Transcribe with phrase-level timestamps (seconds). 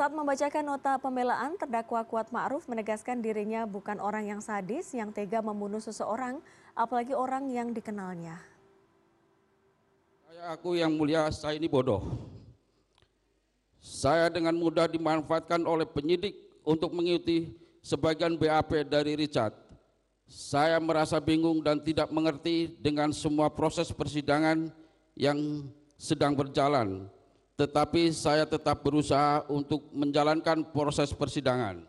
[0.00, 5.44] Saat membacakan nota pembelaan, terdakwa Kuat Ma'ruf menegaskan dirinya bukan orang yang sadis yang tega
[5.44, 6.40] membunuh seseorang,
[6.72, 8.40] apalagi orang yang dikenalnya.
[10.24, 12.00] Saya aku yang mulia, saya ini bodoh.
[13.76, 16.32] Saya dengan mudah dimanfaatkan oleh penyidik
[16.64, 17.52] untuk mengikuti
[17.84, 19.52] sebagian BAP dari Richard.
[20.24, 24.72] Saya merasa bingung dan tidak mengerti dengan semua proses persidangan
[25.12, 25.68] yang
[26.00, 27.04] sedang berjalan,
[27.60, 31.84] tetapi saya tetap berusaha untuk menjalankan proses persidangan.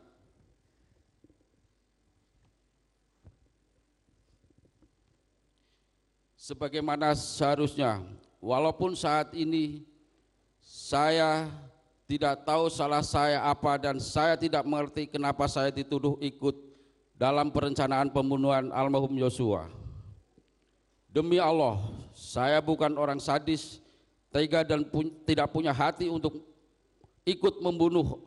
[6.36, 8.04] Sebagaimana seharusnya,
[8.44, 9.88] walaupun saat ini
[10.60, 11.48] saya
[12.04, 16.60] tidak tahu salah saya apa dan saya tidak mengerti kenapa saya dituduh ikut
[17.16, 19.72] dalam perencanaan pembunuhan almarhum Yosua.
[21.08, 21.80] Demi Allah,
[22.12, 23.80] saya bukan orang sadis,
[24.32, 26.40] tega dan pu tidak punya hati untuk
[27.28, 28.24] ikut membunuh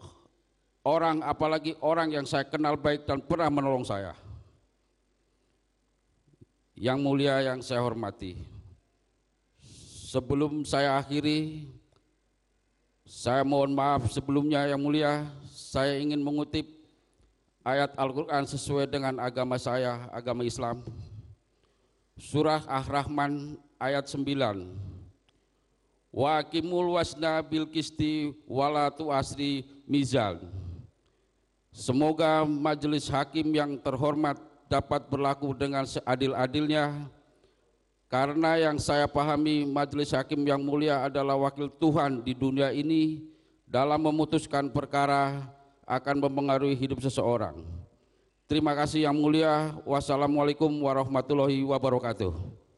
[0.84, 4.12] orang apalagi orang yang saya kenal baik dan pernah menolong saya.
[6.76, 8.44] Yang mulia yang saya hormati.
[10.14, 11.66] Sebelum saya akhiri,
[13.02, 16.66] saya mohon maaf sebelumnya yang mulia, saya ingin mengutip
[17.66, 20.84] ayat Al-Quran sesuai dengan agama saya, agama Islam.
[22.14, 24.83] Surah Ar-Rahman ayat 9.
[26.14, 30.38] Wa kimul wasna bil kisti walatu asri mizal.
[31.74, 34.38] Semoga majelis hakim yang terhormat
[34.70, 37.10] dapat berlaku dengan seadil-adilnya
[38.06, 43.26] karena yang saya pahami majelis hakim yang mulia adalah wakil Tuhan di dunia ini
[43.66, 45.50] dalam memutuskan perkara
[45.82, 47.58] akan mempengaruhi hidup seseorang.
[48.46, 49.74] Terima kasih yang mulia.
[49.82, 52.53] Wassalamualaikum warahmatullahi wabarakatuh.